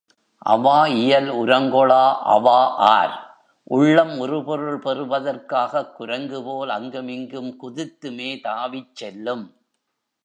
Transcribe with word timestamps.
அவா 0.45 0.85
இயல் 0.87 1.29
உரங்கொளா 1.31 2.05
அவாஆர் 2.25 3.13
உள்ளம் 3.67 4.17
உறுபொருள் 4.17 4.79
பெறுதற் 4.79 5.45
காகக் 5.45 5.93
குரங்குபோல் 5.95 6.69
அங்கும் 6.69 7.07
இங்கும் 7.07 7.51
குதித்துமே 7.61 8.29
தாவிச் 8.41 8.95
செல்லும். 8.95 9.45